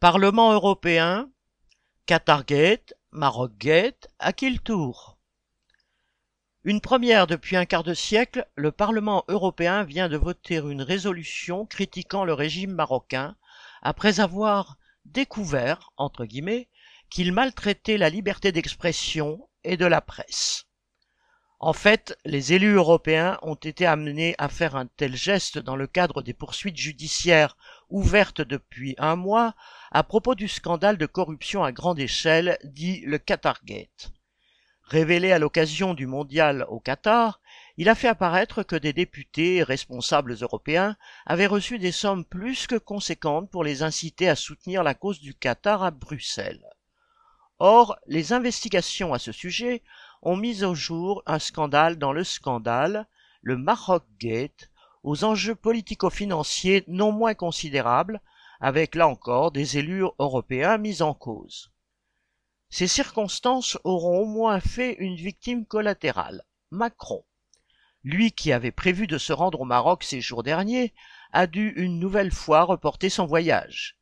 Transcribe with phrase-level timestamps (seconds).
[0.00, 1.30] Parlement européen,
[2.06, 5.18] Qatargate, Marocgate, à qui le tour
[6.64, 11.66] Une première depuis un quart de siècle, le Parlement européen vient de voter une résolution
[11.66, 13.36] critiquant le régime marocain
[13.82, 16.70] après avoir découvert, entre guillemets,
[17.10, 20.64] qu'il maltraitait la liberté d'expression et de la presse.
[21.62, 25.86] En fait, les élus européens ont été amenés à faire un tel geste dans le
[25.86, 27.54] cadre des poursuites judiciaires
[27.90, 29.54] ouvertes depuis un mois
[29.90, 34.10] à propos du scandale de corruption à grande échelle dit le Qatargate.
[34.84, 37.42] Révélé à l'occasion du mondial au Qatar,
[37.76, 40.96] il a fait apparaître que des députés responsables européens
[41.26, 45.34] avaient reçu des sommes plus que conséquentes pour les inciter à soutenir la cause du
[45.34, 46.64] Qatar à Bruxelles.
[47.58, 49.82] Or, les investigations à ce sujet
[50.22, 53.06] ont mis au jour un scandale dans le scandale,
[53.42, 54.70] le Maroc Gate,
[55.02, 58.20] aux enjeux politico-financiers non moins considérables,
[58.60, 61.72] avec là encore des élus européens mis en cause.
[62.68, 67.24] Ces circonstances auront au moins fait une victime collatérale, Macron.
[68.04, 70.94] Lui qui avait prévu de se rendre au Maroc ces jours derniers,
[71.32, 73.99] a dû une nouvelle fois reporter son voyage.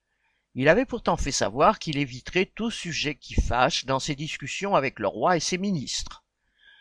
[0.54, 4.98] Il avait pourtant fait savoir qu'il éviterait tout sujet qui fâche dans ses discussions avec
[4.98, 6.24] le roi et ses ministres.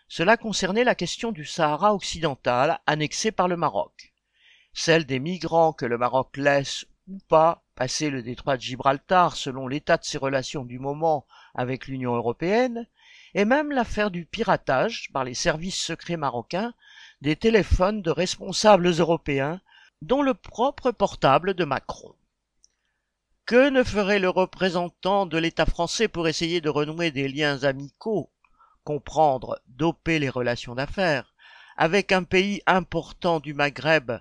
[0.07, 4.13] Cela concernait la question du Sahara occidental annexé par le Maroc,
[4.73, 9.67] celle des migrants que le Maroc laisse ou pas passer le détroit de Gibraltar selon
[9.67, 12.87] l'état de ses relations du moment avec l'Union européenne,
[13.33, 16.73] et même l'affaire du piratage par les services secrets marocains
[17.21, 19.61] des téléphones de responsables européens,
[20.01, 22.15] dont le propre portable de Macron.
[23.47, 28.29] Que ne ferait le représentant de l'État français pour essayer de renouer des liens amicaux,
[28.83, 31.33] comprendre, doper les relations d'affaires,
[31.77, 34.11] avec un pays important du Maghreb,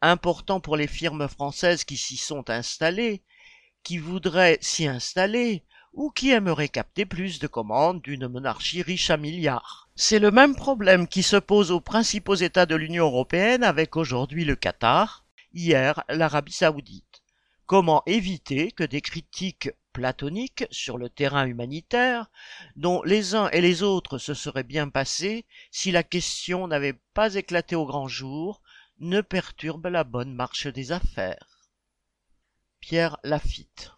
[0.00, 3.22] important pour les firmes françaises qui s'y sont installées,
[3.82, 9.18] qui voudraient s'y installer, ou qui aimeraient capter plus de commandes d'une monarchie riche à
[9.18, 9.90] milliards.
[9.94, 14.46] C'est le même problème qui se pose aux principaux États de l'Union européenne avec aujourd'hui
[14.46, 17.09] le Qatar, hier l'Arabie saoudite.
[17.70, 22.28] Comment éviter que des critiques platoniques sur le terrain humanitaire,
[22.74, 27.36] dont les uns et les autres se seraient bien passés si la question n'avait pas
[27.36, 28.60] éclaté au grand jour,
[28.98, 31.70] ne perturbent la bonne marche des affaires.
[32.80, 33.92] Pierre Lafitte